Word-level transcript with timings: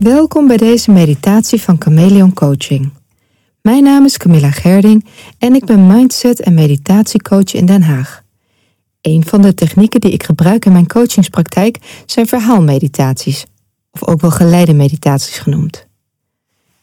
Welkom 0.00 0.46
bij 0.46 0.56
deze 0.56 0.90
meditatie 0.90 1.60
van 1.62 1.76
Chameleon 1.78 2.32
Coaching. 2.32 2.92
Mijn 3.62 3.82
naam 3.82 4.04
is 4.04 4.16
Camilla 4.16 4.50
Gerding 4.50 5.04
en 5.38 5.54
ik 5.54 5.64
ben 5.64 5.86
mindset- 5.86 6.40
en 6.40 6.54
meditatiecoach 6.54 7.52
in 7.52 7.66
Den 7.66 7.82
Haag. 7.82 8.22
Een 9.00 9.24
van 9.26 9.42
de 9.42 9.54
technieken 9.54 10.00
die 10.00 10.10
ik 10.10 10.22
gebruik 10.22 10.64
in 10.64 10.72
mijn 10.72 10.86
coachingspraktijk 10.86 12.02
zijn 12.06 12.26
verhaalmeditaties, 12.26 13.46
of 13.90 14.06
ook 14.06 14.20
wel 14.20 14.30
geleide 14.30 14.74
meditaties 14.74 15.38
genoemd. 15.38 15.86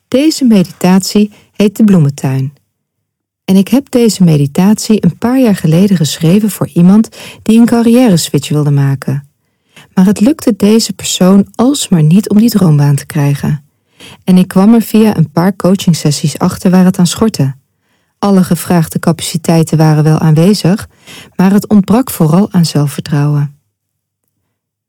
Deze 0.07 0.45
meditatie 0.45 1.31
heet 1.51 1.77
de 1.77 1.83
bloementuin. 1.83 2.53
En 3.45 3.55
ik 3.55 3.67
heb 3.67 3.91
deze 3.91 4.23
meditatie 4.23 5.05
een 5.05 5.17
paar 5.17 5.39
jaar 5.39 5.55
geleden 5.55 5.97
geschreven 5.97 6.49
voor 6.49 6.69
iemand 6.73 7.09
die 7.43 7.59
een 7.59 7.65
carrière 7.65 8.17
switch 8.17 8.49
wilde 8.49 8.71
maken 8.71 9.26
maar 9.97 10.05
het 10.05 10.19
lukte 10.19 10.53
deze 10.57 10.93
persoon 10.93 11.47
alsmaar 11.55 12.03
niet 12.03 12.29
om 12.29 12.37
die 12.37 12.49
droombaan 12.49 12.95
te 12.95 13.05
krijgen. 13.05 13.65
En 14.23 14.37
ik 14.37 14.47
kwam 14.47 14.73
er 14.73 14.81
via 14.81 15.17
een 15.17 15.31
paar 15.31 15.55
coachingsessies 15.55 16.39
achter 16.39 16.71
waar 16.71 16.85
het 16.85 16.99
aan 16.99 17.07
schortte. 17.07 17.55
Alle 18.19 18.43
gevraagde 18.43 18.99
capaciteiten 18.99 19.77
waren 19.77 20.03
wel 20.03 20.17
aanwezig, 20.17 20.89
maar 21.35 21.51
het 21.51 21.67
ontbrak 21.67 22.09
vooral 22.09 22.51
aan 22.51 22.65
zelfvertrouwen. 22.65 23.55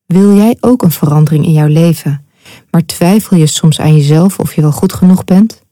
Wil 0.06 0.36
jij 0.36 0.56
ook 0.60 0.82
een 0.82 0.90
verandering 0.90 1.44
in 1.44 1.52
jouw 1.52 1.66
leven, 1.66 2.24
maar 2.70 2.86
twijfel 2.86 3.36
je 3.36 3.46
soms 3.46 3.80
aan 3.80 3.94
jezelf 3.94 4.38
of 4.38 4.54
je 4.54 4.60
wel 4.60 4.72
goed 4.72 4.92
genoeg 4.92 5.24
bent? 5.24 5.62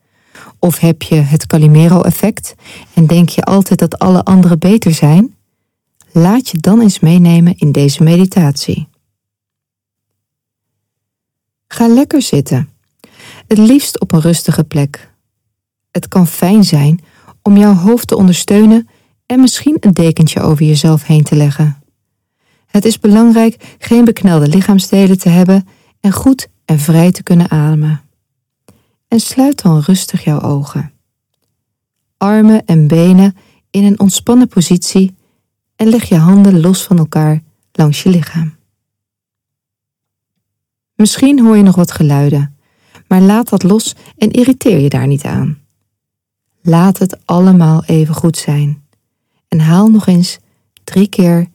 Of 0.59 0.78
heb 0.78 1.02
je 1.02 1.14
het 1.14 1.46
Calimero-effect 1.46 2.54
en 2.95 3.06
denk 3.06 3.28
je 3.28 3.42
altijd 3.42 3.78
dat 3.78 3.98
alle 3.98 4.24
anderen 4.24 4.59
beter 4.59 4.95
zijn? 4.95 5.34
Laat 6.12 6.48
je 6.48 6.59
dan 6.59 6.80
eens 6.80 7.00
meenemen 7.00 7.54
in 7.56 7.73
deze 7.73 8.02
meditatie. 8.02 8.88
Ga 11.77 11.88
lekker 11.88 12.23
zitten. 12.23 12.69
Het 13.46 13.59
liefst 13.59 14.01
op 14.01 14.13
een 14.13 14.21
rustige 14.21 14.65
plek. 14.65 15.13
Het 15.91 16.09
kan 16.09 16.27
fijn 16.27 16.65
zijn 16.65 17.01
om 17.43 17.57
jouw 17.57 17.74
hoofd 17.74 18.09
te 18.09 18.16
ondersteunen 18.16 18.88
en 19.27 19.41
misschien 19.41 19.77
een 19.80 19.93
dekentje 19.93 20.41
over 20.41 20.65
jezelf 20.65 21.07
heen 21.07 21.23
te 21.23 21.37
leggen. 21.37 21.83
Het 22.66 22.85
is 22.85 23.01
belangrijk 23.01 23.77
geen 23.79 24.05
beknelde 24.05 24.49
lichaamsdelen 24.49 25.18
te 25.18 25.29
hebben 25.29 25.68
en 26.01 26.13
goed 26.13 26.49
en 26.65 26.79
vrij 26.79 27.13
te 27.13 27.23
kunnen 27.23 27.51
ademen. 27.51 28.02
En 29.09 29.21
sluit 29.21 29.63
dan 29.63 29.80
rustig 29.80 30.24
jouw 30.24 30.40
ogen. 30.40 30.93
Armen 32.16 32.65
en 32.65 32.87
benen 32.87 33.37
in 33.71 33.85
een 33.85 34.01
ontspannen 34.01 34.49
positie 34.49 35.15
en 35.77 35.88
leg 35.88 36.05
je 36.05 36.16
handen 36.16 36.61
los 36.61 36.83
van 36.83 36.99
elkaar 36.99 37.43
langs 37.73 38.02
je 38.02 38.11
lichaam. 38.11 38.55
Misschien 40.97 41.41
hoor 41.41 41.57
je 41.57 41.63
nog 41.63 41.77
wat 41.77 41.93
geluiden, 41.93 42.57
maar 43.09 43.21
laat 43.21 43.49
dat 43.49 43.63
los 43.63 43.95
en 44.16 44.30
irriteer 44.30 44.79
je 44.79 44.89
daar 44.89 45.07
niet 45.07 45.25
aan. 45.25 45.59
Laat 46.63 46.99
het 46.99 47.27
allemaal 47.27 47.85
even 47.85 48.15
goed 48.15 48.37
zijn. 48.37 48.85
En 49.49 49.61
haal 49.61 49.89
nog 49.89 50.07
eens 50.07 50.39
drie 50.85 51.09
keer 51.09 51.49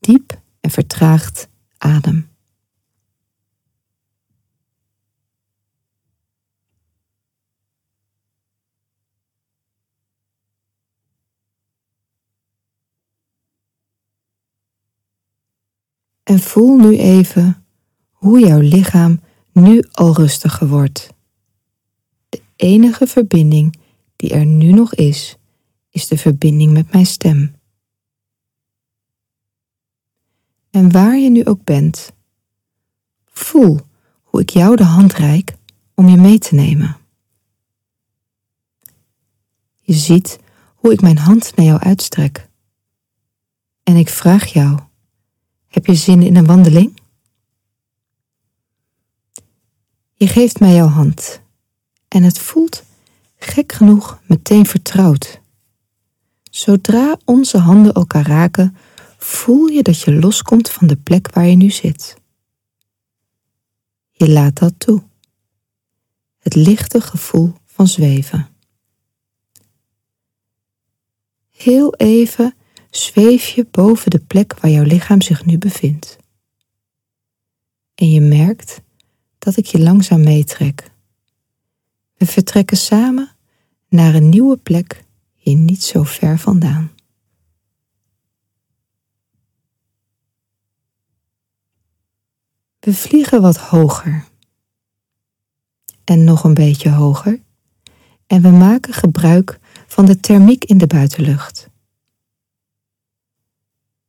diep 0.00 0.40
en 0.60 0.70
vertraagd 0.70 1.48
adem. 1.78 2.28
En 16.22 16.38
voel 16.38 16.76
nu 16.76 16.98
even 16.98 17.65
hoe 18.26 18.40
jouw 18.40 18.60
lichaam 18.60 19.20
nu 19.52 19.84
al 19.92 20.14
rustiger 20.14 20.68
wordt. 20.68 21.08
De 22.28 22.42
enige 22.56 23.06
verbinding 23.06 23.78
die 24.16 24.30
er 24.30 24.46
nu 24.46 24.72
nog 24.72 24.94
is, 24.94 25.36
is 25.90 26.06
de 26.06 26.18
verbinding 26.18 26.72
met 26.72 26.92
mijn 26.92 27.06
stem. 27.06 27.54
En 30.70 30.92
waar 30.92 31.16
je 31.16 31.30
nu 31.30 31.44
ook 31.44 31.64
bent, 31.64 32.12
voel 33.26 33.80
hoe 34.22 34.40
ik 34.40 34.50
jou 34.50 34.76
de 34.76 34.84
hand 34.84 35.12
reik 35.12 35.56
om 35.94 36.08
je 36.08 36.16
mee 36.16 36.38
te 36.38 36.54
nemen. 36.54 36.96
Je 39.80 39.94
ziet 39.94 40.38
hoe 40.74 40.92
ik 40.92 41.00
mijn 41.00 41.18
hand 41.18 41.56
naar 41.56 41.66
jou 41.66 41.80
uitstrek. 41.80 42.48
En 43.82 43.96
ik 43.96 44.08
vraag 44.08 44.44
jou: 44.44 44.78
heb 45.68 45.86
je 45.86 45.94
zin 45.94 46.22
in 46.22 46.36
een 46.36 46.46
wandeling? 46.46 46.95
Je 50.18 50.26
geeft 50.26 50.60
mij 50.60 50.74
jouw 50.74 50.86
hand 50.88 51.40
en 52.08 52.22
het 52.22 52.38
voelt, 52.38 52.84
gek 53.36 53.72
genoeg, 53.72 54.20
meteen 54.26 54.66
vertrouwd. 54.66 55.40
Zodra 56.42 57.18
onze 57.24 57.58
handen 57.58 57.92
elkaar 57.92 58.26
raken, 58.26 58.76
voel 59.18 59.66
je 59.66 59.82
dat 59.82 60.00
je 60.00 60.14
loskomt 60.14 60.70
van 60.70 60.86
de 60.86 60.96
plek 60.96 61.30
waar 61.34 61.46
je 61.46 61.56
nu 61.56 61.70
zit. 61.70 62.16
Je 64.10 64.28
laat 64.28 64.58
dat 64.58 64.74
toe. 64.78 65.02
Het 66.38 66.54
lichte 66.54 67.00
gevoel 67.00 67.52
van 67.64 67.86
zweven. 67.86 68.48
Heel 71.50 71.94
even 71.94 72.54
zweef 72.90 73.48
je 73.48 73.66
boven 73.70 74.10
de 74.10 74.20
plek 74.20 74.60
waar 74.60 74.70
jouw 74.70 74.84
lichaam 74.84 75.22
zich 75.22 75.44
nu 75.44 75.58
bevindt. 75.58 76.16
En 77.94 78.10
je 78.10 78.20
merkt 78.20 78.84
dat 79.46 79.56
ik 79.56 79.66
je 79.66 79.78
langzaam 79.78 80.20
meetrek. 80.20 80.90
We 82.16 82.26
vertrekken 82.26 82.76
samen 82.76 83.36
naar 83.88 84.14
een 84.14 84.28
nieuwe 84.28 84.56
plek 84.56 85.04
hier 85.34 85.56
niet 85.56 85.82
zo 85.82 86.02
ver 86.02 86.38
vandaan. 86.38 86.90
We 92.80 92.94
vliegen 92.94 93.42
wat 93.42 93.56
hoger. 93.56 94.24
En 96.04 96.24
nog 96.24 96.44
een 96.44 96.54
beetje 96.54 96.90
hoger. 96.90 97.40
En 98.26 98.42
we 98.42 98.50
maken 98.50 98.94
gebruik 98.94 99.58
van 99.86 100.06
de 100.06 100.20
thermiek 100.20 100.64
in 100.64 100.78
de 100.78 100.86
buitenlucht. 100.86 101.68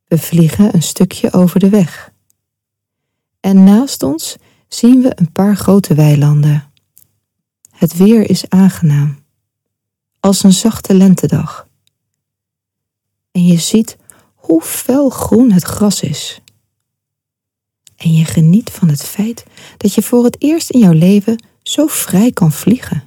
We 0.04 0.18
vliegen 0.18 0.74
een 0.74 0.82
stukje 0.82 1.32
over 1.32 1.60
de 1.60 1.68
weg. 1.68 2.12
En 3.40 3.64
naast 3.64 4.02
ons 4.02 4.36
zien 4.68 5.02
we 5.02 5.12
een 5.14 5.32
paar 5.32 5.56
grote 5.56 5.94
weilanden. 5.94 6.72
Het 7.70 7.96
weer 7.96 8.30
is 8.30 8.48
aangenaam, 8.48 9.18
als 10.20 10.42
een 10.42 10.52
zachte 10.52 10.94
lentedag. 10.94 11.68
En 13.30 13.46
je 13.46 13.58
ziet 13.58 13.96
hoe 14.34 14.62
felgroen 14.62 15.52
het 15.52 15.62
gras 15.62 16.02
is. 16.02 16.40
En 17.96 18.14
je 18.14 18.24
geniet 18.24 18.70
van 18.70 18.88
het 18.88 19.02
feit 19.02 19.44
dat 19.76 19.94
je 19.94 20.02
voor 20.02 20.24
het 20.24 20.42
eerst 20.42 20.70
in 20.70 20.80
jouw 20.80 20.92
leven 20.92 21.44
zo 21.62 21.86
vrij 21.86 22.32
kan 22.32 22.52
vliegen. 22.52 23.02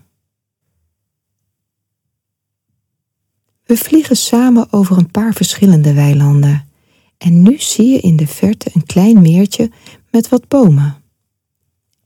We 3.63 3.78
vliegen 3.78 4.17
samen 4.17 4.73
over 4.73 4.97
een 4.97 5.11
paar 5.11 5.33
verschillende 5.33 5.93
weilanden. 5.93 6.69
En 7.17 7.41
nu 7.41 7.59
zie 7.59 7.88
je 7.88 7.99
in 7.99 8.16
de 8.16 8.28
verte 8.28 8.69
een 8.73 8.85
klein 8.85 9.22
meertje 9.22 9.72
met 10.09 10.29
wat 10.29 10.47
bomen 10.47 11.00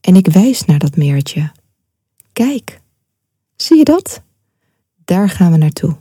en 0.06 0.16
ik 0.16 0.26
wijs 0.26 0.64
naar 0.64 0.78
dat 0.78 0.96
meertje. 0.96 1.52
Kijk, 2.32 2.80
zie 3.56 3.76
je 3.76 3.84
dat? 3.84 4.22
Daar 5.04 5.30
gaan 5.30 5.52
we 5.52 5.58
naartoe. 5.58 5.96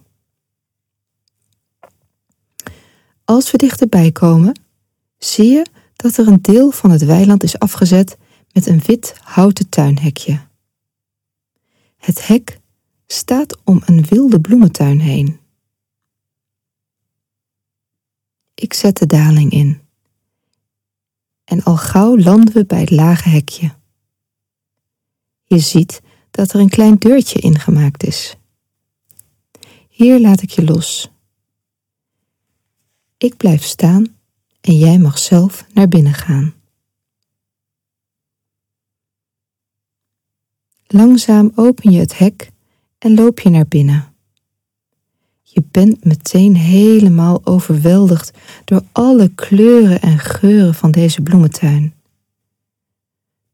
Als 3.23 3.51
we 3.51 3.57
dichterbij 3.57 4.11
komen, 4.11 4.59
zie 5.17 5.49
je 5.49 5.65
dat 5.95 6.17
er 6.17 6.27
een 6.27 6.41
deel 6.41 6.71
van 6.71 6.91
het 6.91 7.05
weiland 7.05 7.43
is 7.43 7.59
afgezet 7.59 8.17
met 8.51 8.65
een 8.65 8.81
wit 8.85 9.15
houten 9.23 9.69
tuinhekje. 9.69 10.39
Het 11.97 12.27
hek 12.27 12.59
staat 13.07 13.57
om 13.63 13.81
een 13.85 14.05
wilde 14.05 14.41
bloementuin 14.41 14.99
heen. 14.99 15.39
Ik 18.53 18.73
zet 18.73 18.97
de 18.97 19.05
daling 19.05 19.51
in. 19.51 19.81
En 21.43 21.63
al 21.63 21.77
gauw 21.77 22.17
landen 22.17 22.53
we 22.53 22.65
bij 22.65 22.79
het 22.79 22.91
lage 22.91 23.29
hekje. 23.29 23.71
Je 25.45 25.59
ziet 25.59 26.01
dat 26.31 26.53
er 26.53 26.59
een 26.59 26.69
klein 26.69 26.95
deurtje 26.95 27.39
ingemaakt 27.39 28.03
is. 28.03 28.37
Hier 29.89 30.19
laat 30.19 30.41
ik 30.41 30.49
je 30.49 30.63
los. 30.63 31.11
Ik 33.17 33.37
blijf 33.37 33.63
staan 33.63 34.15
en 34.61 34.77
jij 34.77 34.97
mag 34.97 35.17
zelf 35.17 35.65
naar 35.73 35.87
binnen 35.87 36.13
gaan. 36.13 36.53
Langzaam 40.87 41.51
open 41.55 41.91
je 41.91 41.99
het 41.99 42.17
hek 42.17 42.51
en 42.97 43.13
loop 43.13 43.39
je 43.39 43.49
naar 43.49 43.67
binnen. 43.67 44.13
Je 45.41 45.63
bent 45.71 46.05
meteen 46.05 46.55
helemaal 46.55 47.41
overweldigd 47.43 48.31
door 48.65 48.83
alle 48.91 49.29
kleuren 49.29 50.01
en 50.01 50.19
geuren 50.19 50.73
van 50.73 50.91
deze 50.91 51.21
bloementuin. 51.21 51.93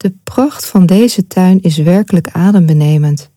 De 0.01 0.13
pracht 0.23 0.65
van 0.65 0.85
deze 0.85 1.27
tuin 1.27 1.61
is 1.61 1.77
werkelijk 1.77 2.29
adembenemend 2.29 3.29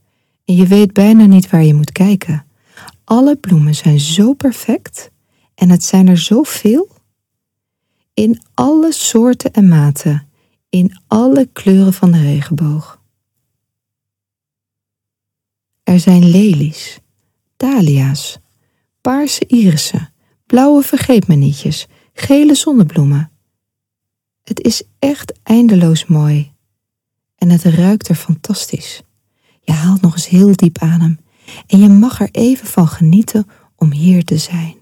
en 0.44 0.55
je 0.55 0.66
weet 0.66 0.93
bijna 0.93 1.25
niet 1.25 1.50
waar 1.50 1.62
je 1.64 1.75
moet 1.75 1.93
kijken. 1.93 2.46
Alle 3.05 3.37
bloemen 3.37 3.75
zijn 3.75 4.00
zo 4.00 4.32
perfect 4.32 5.11
en 5.55 5.70
het 5.70 5.84
zijn 5.84 6.08
er 6.08 6.19
zoveel. 6.19 6.88
In 8.14 8.43
alle 8.55 8.93
soorten 8.93 9.52
en 9.52 9.69
maten, 9.69 10.28
in 10.69 10.99
alle 11.06 11.49
kleuren 11.52 11.93
van 11.93 12.11
de 12.11 12.20
regenboog. 12.20 13.00
Er 15.82 16.00
zijn 16.00 16.31
lelies, 16.31 16.99
dahlia's, 17.56 18.38
paarse 19.00 19.46
irissen, 19.46 20.12
blauwe 20.46 20.82
vergeetmenietjes, 20.82 21.87
gele 22.12 22.55
zonnebloemen. 22.55 23.31
Het 24.43 24.60
is 24.60 24.82
echt 24.99 25.32
eindeloos 25.43 26.06
mooi. 26.06 26.54
En 27.44 27.50
het 27.50 27.62
ruikt 27.62 28.08
er 28.08 28.14
fantastisch. 28.14 29.02
Je 29.61 29.73
haalt 29.73 30.00
nog 30.00 30.12
eens 30.12 30.29
heel 30.29 30.56
diep 30.56 30.79
adem 30.79 31.19
en 31.67 31.79
je 31.79 31.88
mag 31.88 32.20
er 32.20 32.29
even 32.31 32.67
van 32.67 32.88
genieten 32.88 33.46
om 33.76 33.93
hier 33.93 34.25
te 34.25 34.38
zijn. 34.38 34.76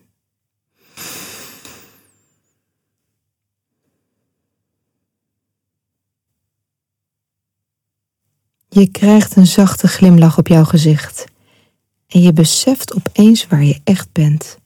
Je 8.69 8.88
krijgt 8.91 9.37
een 9.37 9.47
zachte 9.47 9.88
glimlach 9.88 10.38
op 10.38 10.47
jouw 10.47 10.64
gezicht 10.64 11.25
en 12.06 12.20
je 12.20 12.32
beseft 12.32 12.94
opeens 12.94 13.47
waar 13.47 13.64
je 13.64 13.81
echt 13.85 14.12
bent. 14.12 14.59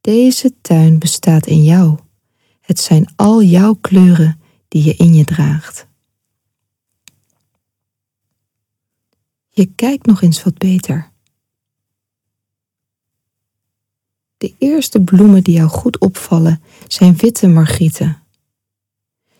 Deze 0.00 0.54
tuin 0.60 0.98
bestaat 0.98 1.46
in 1.46 1.64
jou. 1.64 1.98
Het 2.60 2.80
zijn 2.80 3.12
al 3.16 3.42
jouw 3.42 3.74
kleuren 3.74 4.40
die 4.68 4.84
je 4.84 4.94
in 4.94 5.14
je 5.14 5.24
draagt. 5.24 5.87
Je 9.58 9.72
kijkt 9.74 10.06
nog 10.06 10.22
eens 10.22 10.42
wat 10.42 10.58
beter. 10.58 11.10
De 14.36 14.54
eerste 14.58 15.00
bloemen 15.00 15.42
die 15.42 15.54
jou 15.54 15.68
goed 15.68 15.98
opvallen 15.98 16.62
zijn 16.86 17.16
witte 17.16 17.48
margrieten. 17.48 18.22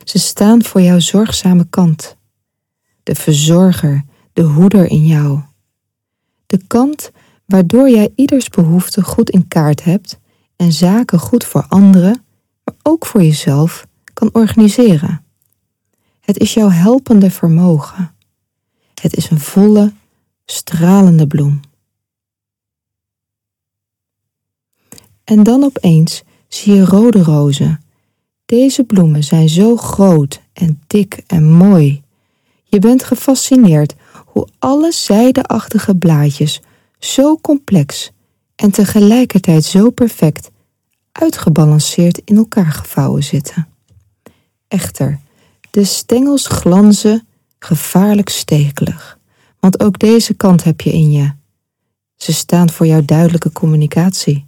Ze 0.05 0.19
staan 0.19 0.65
voor 0.65 0.81
jouw 0.81 0.99
zorgzame 0.99 1.67
kant, 1.70 2.17
de 3.03 3.15
verzorger, 3.15 4.05
de 4.32 4.43
hoeder 4.43 4.91
in 4.91 5.06
jou. 5.06 5.41
De 6.47 6.67
kant 6.67 7.11
waardoor 7.47 7.91
jij 7.91 8.12
ieders 8.15 8.49
behoefte 8.49 9.03
goed 9.03 9.31
in 9.31 9.49
kaart 9.49 9.85
hebt 9.85 10.19
en 10.56 10.73
zaken 10.73 11.19
goed 11.19 11.44
voor 11.44 11.67
anderen, 11.69 12.25
maar 12.65 12.75
ook 12.82 13.06
voor 13.06 13.23
jezelf 13.23 13.87
kan 14.12 14.31
organiseren. 14.32 15.25
Het 16.20 16.38
is 16.38 16.55
jouw 16.55 16.70
helpende 16.70 17.31
vermogen. 17.31 18.15
Het 19.00 19.17
is 19.17 19.31
een 19.31 19.41
volle, 19.41 19.93
stralende 20.50 21.26
bloem. 21.26 21.60
En 25.24 25.42
dan 25.42 25.64
opeens 25.64 26.22
zie 26.48 26.74
je 26.74 26.84
rode 26.84 27.22
rozen. 27.22 27.84
Deze 28.44 28.84
bloemen 28.84 29.24
zijn 29.24 29.48
zo 29.48 29.76
groot 29.76 30.40
en 30.52 30.82
dik 30.86 31.22
en 31.26 31.52
mooi. 31.52 32.02
Je 32.64 32.78
bent 32.78 33.04
gefascineerd 33.04 33.94
hoe 34.24 34.48
alle 34.58 34.92
zijdeachtige 34.92 35.96
blaadjes 35.96 36.60
zo 36.98 37.36
complex 37.36 38.10
en 38.54 38.70
tegelijkertijd 38.70 39.64
zo 39.64 39.90
perfect 39.90 40.50
uitgebalanceerd 41.12 42.20
in 42.24 42.36
elkaar 42.36 42.72
gevouwen 42.72 43.24
zitten. 43.24 43.68
Echter, 44.68 45.20
de 45.70 45.84
stengels 45.84 46.46
glanzen 46.46 47.26
gevaarlijk 47.58 48.28
stekelig, 48.28 49.18
want 49.60 49.81
ook 49.81 49.99
deze 49.99 50.34
kant 50.34 50.64
heb 50.64 50.81
je 50.81 50.93
in 50.93 51.12
je. 51.12 51.32
Ze 52.16 52.32
staan 52.32 52.70
voor 52.70 52.87
jouw 52.87 53.05
duidelijke 53.05 53.52
communicatie. 53.52 54.46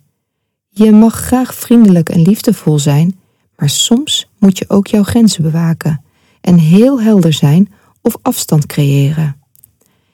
Je 0.69 0.93
mag 0.93 1.15
graag 1.15 1.55
vriendelijk 1.55 2.09
en 2.09 2.23
liefdevol 2.23 2.79
zijn, 2.79 3.19
maar 3.57 3.69
soms 3.69 4.29
moet 4.39 4.59
je 4.59 4.65
ook 4.69 4.87
jouw 4.87 5.03
grenzen 5.03 5.43
bewaken 5.43 6.05
en 6.41 6.59
heel 6.59 7.01
helder 7.01 7.33
zijn 7.33 7.73
of 8.03 8.17
afstand 8.23 8.67
creëren. 8.67 9.37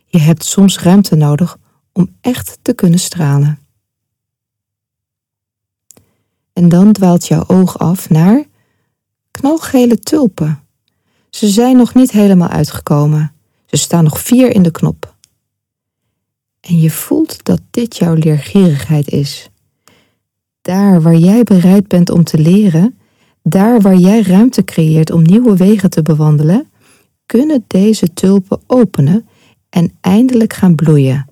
Je 0.07 0.19
hebt 0.19 0.45
soms 0.45 0.79
ruimte 0.79 1.15
nodig 1.17 1.59
om 1.93 2.17
echt 2.21 2.59
te 2.63 2.73
kunnen 2.73 2.99
stralen. 2.99 3.59
En 6.53 6.69
dan 6.69 6.93
dwaalt 6.93 7.27
jouw 7.27 7.45
oog 7.47 7.79
af 7.79 8.11
naar 8.11 8.45
knalgele 9.31 9.99
tulpen. 9.99 10.61
Ze 11.31 11.49
zijn 11.49 11.77
nog 11.77 11.95
niet 11.95 12.11
helemaal 12.11 12.49
uitgekomen. 12.49 13.36
Ze 13.67 13.77
staan 13.77 14.05
nog 14.05 14.21
vier 14.21 14.51
in 14.51 14.63
de 14.63 14.71
knop. 14.71 15.15
En 16.61 16.81
je 16.81 16.91
voelt 16.91 17.45
dat 17.45 17.61
dit 17.71 17.97
jouw 17.97 18.15
leergierigheid 18.15 19.09
is. 19.09 19.51
Daar 20.61 21.03
waar 21.03 21.17
jij 21.17 21.43
bereid 21.43 21.89
bent 21.89 22.11
om 22.11 22.25
te 22.25 22.39
leren, 22.39 22.99
daar 23.43 23.81
waar 23.81 23.97
jij 23.97 24.23
ruimte 24.23 24.65
creëert 24.65 25.11
om 25.11 25.23
nieuwe 25.23 25.57
wegen 25.57 25.91
te 25.91 26.03
bewandelen, 26.03 26.71
kunnen 27.27 27.65
deze 27.67 28.13
tulpen 28.13 28.61
openen 28.67 29.29
en 29.69 29.97
eindelijk 30.01 30.53
gaan 30.53 30.75
bloeien, 30.75 31.27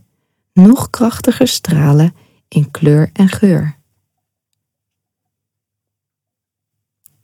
nog 0.52 0.90
krachtiger 0.90 1.48
stralen 1.48 2.14
in 2.48 2.70
kleur 2.70 3.10
en 3.12 3.28
geur. 3.28 3.76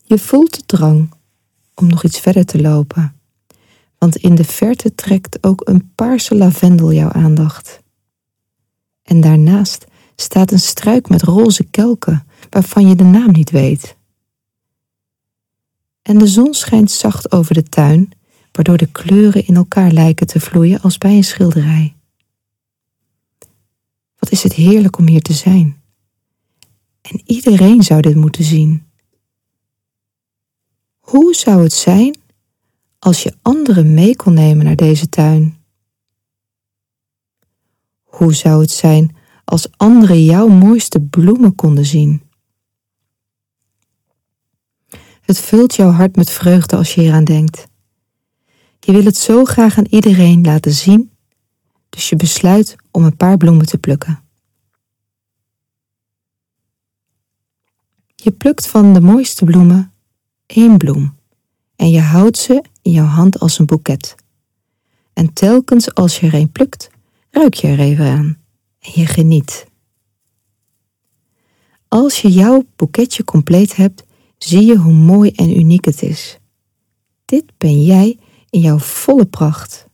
Je 0.03 0.19
voelt 0.19 0.55
de 0.55 0.63
drang 0.67 1.13
om 1.75 1.87
nog 1.87 2.05
iets 2.05 2.21
verder 2.21 2.45
te 2.45 2.61
lopen, 2.61 3.20
want 4.01 4.17
in 4.17 4.35
de 4.35 4.45
verte 4.45 4.95
trekt 4.95 5.39
ook 5.41 5.69
een 5.69 5.93
paarse 5.95 6.35
lavendel 6.35 6.93
jouw 6.93 7.11
aandacht. 7.11 7.83
En 9.03 9.21
daarnaast 9.21 9.87
staat 10.17 10.51
een 10.51 10.61
struik 10.61 11.09
met 11.09 11.23
roze 11.23 11.65
kelken 11.65 12.27
waarvan 12.51 12.89
je 12.89 12.95
de 12.95 13.05
naam 13.05 13.33
niet 13.33 13.51
weet. 13.51 13.97
En 16.03 16.19
de 16.19 16.27
zon 16.27 16.55
schijnt 16.55 16.91
zacht 16.91 17.33
over 17.33 17.55
de 17.55 17.63
tuin, 17.63 18.11
waardoor 18.53 18.77
de 18.77 18.87
kleuren 18.87 19.47
in 19.47 19.57
elkaar 19.57 19.91
lijken 19.91 20.27
te 20.27 20.41
vloeien 20.41 20.81
als 20.81 20.99
bij 20.99 21.17
een 21.17 21.25
schilderij. 21.25 21.97
Wat 24.19 24.31
is 24.31 24.43
het 24.43 24.53
heerlijk 24.53 24.99
om 24.99 25.09
hier 25.09 25.23
te 25.23 25.33
zijn. 25.33 25.83
En 27.01 27.23
iedereen 27.25 27.83
zou 27.83 28.01
dit 28.01 28.17
moeten 28.17 28.45
zien. 28.45 28.87
Hoe 30.99 31.35
zou 31.35 31.63
het 31.63 31.73
zijn 31.73 32.20
als 33.01 33.23
je 33.23 33.35
anderen 33.43 33.95
mee 33.95 34.17
kon 34.17 34.35
nemen 34.35 34.65
naar 34.65 34.77
deze 34.77 35.09
tuin? 35.09 35.59
Hoe 38.03 38.35
zou 38.35 38.61
het 38.61 38.71
zijn 38.71 39.17
als 39.45 39.69
anderen 39.77 40.25
jouw 40.25 40.49
mooiste 40.49 41.01
bloemen 41.01 41.55
konden 41.55 41.87
zien? 41.87 42.23
Het 45.21 45.39
vult 45.39 45.75
jouw 45.75 45.91
hart 45.91 46.17
met 46.17 46.31
vreugde 46.31 46.77
als 46.77 46.95
je 46.95 47.01
hieraan 47.01 47.25
denkt. 47.25 47.67
Je 48.81 48.93
wil 48.93 49.05
het 49.05 49.17
zo 49.17 49.45
graag 49.45 49.79
aan 49.79 49.87
iedereen 49.91 50.45
laten 50.45 50.73
zien, 50.73 51.11
dus 51.89 52.09
je 52.09 52.17
besluit 52.17 52.77
om 52.91 53.05
een 53.05 53.17
paar 53.17 53.37
bloemen 53.37 53.67
te 53.67 53.79
plukken. 53.79 54.23
Je 58.15 58.31
plukt 58.31 58.67
van 58.67 58.93
de 58.93 59.01
mooiste 59.01 59.45
bloemen 59.45 59.93
één 60.47 60.77
bloem 60.77 61.19
en 61.81 61.91
je 61.91 62.01
houdt 62.01 62.39
ze 62.39 62.65
in 62.83 62.93
jouw 62.93 63.07
hand 63.07 63.39
als 63.39 63.59
een 63.59 63.67
boeket. 63.67 64.15
En 65.13 65.33
telkens 65.33 65.95
als 65.95 66.21
je 66.21 66.27
er 66.27 66.35
een 66.35 66.53
plukt, 66.53 66.91
ruik 67.31 67.55
je 67.55 67.69
er 67.69 67.81
even 67.81 68.07
aan 68.07 68.39
en 68.79 68.91
je 68.95 69.07
geniet. 69.07 69.67
Als 71.89 72.21
je 72.21 72.31
jouw 72.31 72.65
boeketje 72.77 73.25
compleet 73.25 73.77
hebt, 73.77 74.05
zie 74.39 74.67
je 74.67 74.77
hoe 74.77 74.93
mooi 74.93 75.31
en 75.31 75.59
uniek 75.59 75.85
het 75.85 76.03
is. 76.03 76.39
Dit 77.25 77.45
ben 77.59 77.85
jij 77.85 78.19
in 78.51 78.61
jouw 78.61 78.79
volle 78.79 79.27
pracht. 79.27 79.87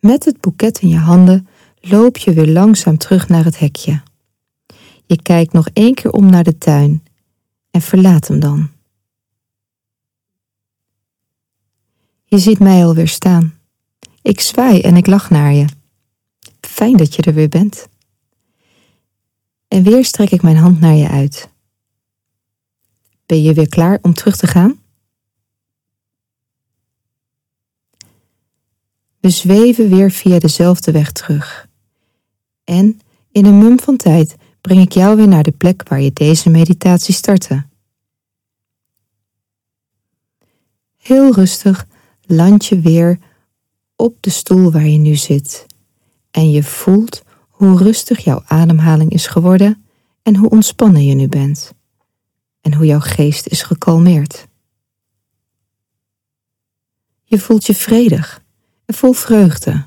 Met 0.00 0.24
het 0.24 0.40
boeket 0.40 0.80
in 0.80 0.88
je 0.88 0.98
handen 0.98 1.48
loop 1.80 2.16
je 2.16 2.32
weer 2.32 2.48
langzaam 2.48 2.98
terug 2.98 3.28
naar 3.28 3.44
het 3.44 3.58
hekje. 3.58 4.02
Je 5.06 5.22
kijkt 5.22 5.52
nog 5.52 5.68
één 5.72 5.94
keer 5.94 6.10
om 6.10 6.30
naar 6.30 6.44
de 6.44 6.58
tuin 6.58 7.03
en 7.74 7.82
verlaat 7.82 8.28
hem 8.28 8.40
dan. 8.40 8.70
Je 12.24 12.38
ziet 12.38 12.58
mij 12.58 12.84
alweer 12.84 13.08
staan. 13.08 13.58
Ik 14.22 14.40
zwaai 14.40 14.80
en 14.80 14.96
ik 14.96 15.06
lach 15.06 15.30
naar 15.30 15.52
je. 15.52 15.66
Fijn 16.60 16.96
dat 16.96 17.14
je 17.14 17.22
er 17.22 17.34
weer 17.34 17.48
bent. 17.48 17.88
En 19.68 19.82
weer 19.82 20.04
strek 20.04 20.30
ik 20.30 20.42
mijn 20.42 20.56
hand 20.56 20.80
naar 20.80 20.94
je 20.94 21.08
uit. 21.08 21.48
Ben 23.26 23.42
je 23.42 23.54
weer 23.54 23.68
klaar 23.68 23.98
om 24.02 24.14
terug 24.14 24.36
te 24.36 24.46
gaan? 24.46 24.78
We 29.20 29.30
zweven 29.30 29.88
weer 29.88 30.10
via 30.10 30.38
dezelfde 30.38 30.92
weg 30.92 31.12
terug. 31.12 31.68
En 32.64 33.00
in 33.30 33.44
een 33.44 33.58
mum 33.58 33.80
van 33.80 33.96
tijd 33.96 34.36
breng 34.64 34.80
ik 34.80 34.92
jou 34.92 35.16
weer 35.16 35.28
naar 35.28 35.42
de 35.42 35.52
plek 35.52 35.88
waar 35.88 36.00
je 36.00 36.12
deze 36.12 36.50
meditatie 36.50 37.14
startte. 37.14 37.66
Heel 40.96 41.32
rustig 41.32 41.86
land 42.22 42.66
je 42.66 42.80
weer 42.80 43.18
op 43.96 44.16
de 44.20 44.30
stoel 44.30 44.70
waar 44.70 44.86
je 44.86 44.98
nu 44.98 45.14
zit. 45.14 45.66
En 46.30 46.50
je 46.50 46.62
voelt 46.62 47.22
hoe 47.48 47.78
rustig 47.78 48.24
jouw 48.24 48.42
ademhaling 48.46 49.10
is 49.10 49.26
geworden 49.26 49.84
en 50.22 50.36
hoe 50.36 50.50
ontspannen 50.50 51.04
je 51.04 51.14
nu 51.14 51.28
bent. 51.28 51.72
En 52.60 52.74
hoe 52.74 52.86
jouw 52.86 53.00
geest 53.00 53.46
is 53.46 53.62
gekalmeerd. 53.62 54.46
Je 57.24 57.38
voelt 57.38 57.66
je 57.66 57.74
vredig 57.74 58.42
en 58.84 58.94
vol 58.94 59.12
vreugde. 59.12 59.84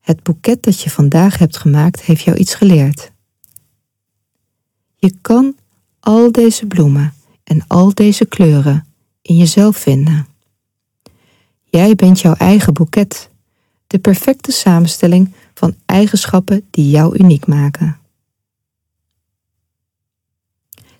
Het 0.00 0.22
boeket 0.22 0.62
dat 0.62 0.80
je 0.80 0.90
vandaag 0.90 1.38
hebt 1.38 1.56
gemaakt 1.56 2.02
heeft 2.02 2.22
jou 2.22 2.36
iets 2.36 2.54
geleerd. 2.54 3.12
Je 5.04 5.14
kan 5.20 5.56
al 6.00 6.32
deze 6.32 6.66
bloemen 6.66 7.14
en 7.42 7.64
al 7.66 7.94
deze 7.94 8.24
kleuren 8.24 8.86
in 9.22 9.36
jezelf 9.36 9.76
vinden. 9.76 10.26
Jij 11.64 11.94
bent 11.94 12.20
jouw 12.20 12.34
eigen 12.34 12.74
boeket, 12.74 13.30
de 13.86 13.98
perfecte 13.98 14.52
samenstelling 14.52 15.34
van 15.54 15.74
eigenschappen 15.86 16.66
die 16.70 16.90
jou 16.90 17.18
uniek 17.18 17.46
maken. 17.46 17.98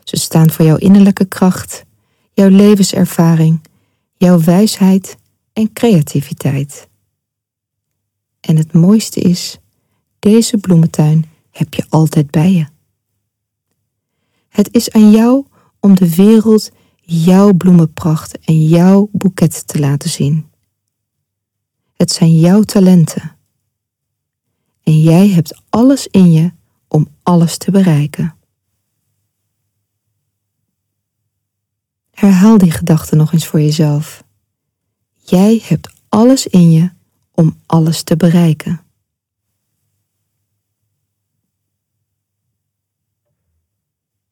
Ze 0.02 0.16
staan 0.16 0.50
voor 0.50 0.64
jouw 0.64 0.76
innerlijke 0.76 1.24
kracht, 1.24 1.84
jouw 2.32 2.48
levenservaring, 2.48 3.60
jouw 4.16 4.40
wijsheid 4.40 5.16
en 5.52 5.72
creativiteit. 5.72 6.88
En 8.40 8.56
het 8.56 8.72
mooiste 8.72 9.20
is, 9.20 9.58
deze 10.18 10.58
bloementuin 10.58 11.24
heb 11.50 11.74
je 11.74 11.84
altijd 11.88 12.30
bij 12.30 12.52
je. 12.52 12.72
Het 14.54 14.68
is 14.72 14.90
aan 14.90 15.10
jou 15.10 15.46
om 15.80 15.94
de 15.94 16.14
wereld 16.14 16.70
jouw 17.00 17.52
bloemenpracht 17.52 18.38
en 18.38 18.66
jouw 18.66 19.08
boeket 19.12 19.66
te 19.66 19.78
laten 19.78 20.10
zien. 20.10 20.50
Het 21.96 22.10
zijn 22.10 22.40
jouw 22.40 22.62
talenten. 22.62 23.36
En 24.82 25.00
jij 25.00 25.28
hebt 25.28 25.62
alles 25.70 26.06
in 26.06 26.32
je 26.32 26.52
om 26.88 27.08
alles 27.22 27.56
te 27.56 27.70
bereiken. 27.70 28.34
Herhaal 32.10 32.58
die 32.58 32.70
gedachte 32.70 33.16
nog 33.16 33.32
eens 33.32 33.46
voor 33.46 33.60
jezelf. 33.60 34.24
Jij 35.12 35.62
hebt 35.64 35.92
alles 36.08 36.46
in 36.46 36.72
je 36.72 36.90
om 37.30 37.60
alles 37.66 38.02
te 38.02 38.16
bereiken. 38.16 38.83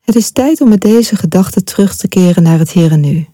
Het 0.02 0.14
is 0.14 0.30
tijd 0.30 0.60
om 0.60 0.68
met 0.68 0.80
deze 0.80 1.16
gedachte 1.16 1.62
terug 1.62 1.96
te 1.96 2.08
keren 2.08 2.42
naar 2.42 2.58
het 2.58 2.70
hier 2.70 2.90
en 2.90 3.00
nu. 3.00 3.26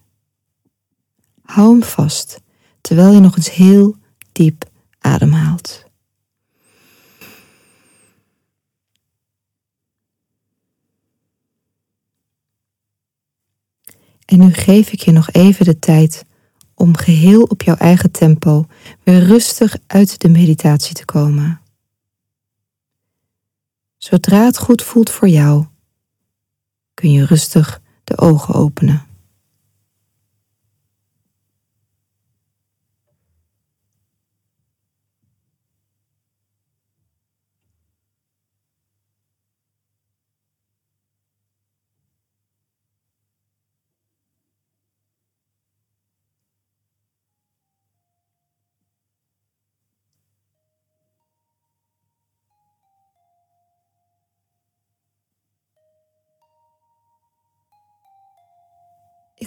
Hou 1.43 1.71
hem 1.71 1.83
vast, 1.83 2.41
terwijl 2.81 3.13
je 3.13 3.21
nog 3.21 3.37
eens 3.37 3.51
heel 3.55 3.97
diep 4.33 4.65
ademhaalt. 4.99 5.87
En 14.25 14.39
nu 14.39 14.53
geef 14.53 14.93
ik 14.93 15.01
je 15.01 15.13
nog 15.13 15.31
even 15.31 15.65
de 15.65 15.79
tijd 15.79 16.25
om 16.75 16.97
geheel 16.97 17.43
op 17.43 17.63
jouw 17.63 17.77
eigen 17.77 18.11
tempo 18.11 18.67
weer 19.05 19.25
rustig 19.25 19.77
uit 19.87 20.21
de 20.21 20.29
meditatie 20.29 20.95
te 20.95 21.05
komen. 21.05 21.61
Zodra 23.97 24.45
het 24.45 24.59
goed 24.59 24.83
voelt 24.83 25.11
voor 25.11 25.29
jou, 25.29 25.67
kun 26.99 27.13
je 27.13 27.27
rustig 27.27 27.81
de 28.05 28.19
ogen 28.19 28.55
openen. 28.55 29.03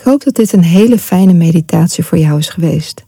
Ik 0.01 0.07
hoop 0.07 0.23
dat 0.23 0.35
dit 0.35 0.53
een 0.53 0.63
hele 0.63 0.99
fijne 0.99 1.33
meditatie 1.33 2.03
voor 2.03 2.17
jou 2.17 2.37
is 2.37 2.49
geweest. 2.49 3.05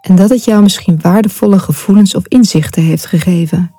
En 0.00 0.16
dat 0.16 0.30
het 0.30 0.44
jou 0.44 0.62
misschien 0.62 0.98
waardevolle 1.00 1.58
gevoelens 1.58 2.14
of 2.14 2.26
inzichten 2.26 2.82
heeft 2.82 3.06
gegeven. 3.06 3.74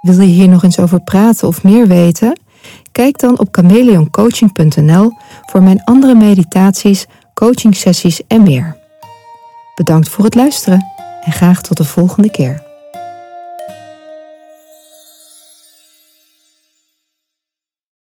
Wil 0.00 0.20
je 0.20 0.26
hier 0.26 0.48
nog 0.48 0.62
eens 0.62 0.78
over 0.78 1.00
praten 1.00 1.48
of 1.48 1.62
meer 1.62 1.86
weten? 1.86 2.40
Kijk 2.92 3.18
dan 3.18 3.38
op 3.38 3.48
chameleoncoaching.nl 3.50 5.12
voor 5.46 5.62
mijn 5.62 5.84
andere 5.84 6.14
meditaties, 6.14 7.06
coachingsessies 7.34 8.26
en 8.26 8.42
meer. 8.42 8.76
Bedankt 9.74 10.08
voor 10.08 10.24
het 10.24 10.34
luisteren 10.34 10.86
en 11.24 11.32
graag 11.32 11.62
tot 11.62 11.76
de 11.76 11.84
volgende 11.84 12.30
keer. 12.30 12.71